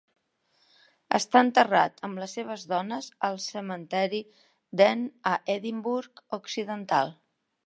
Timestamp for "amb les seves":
2.07-2.65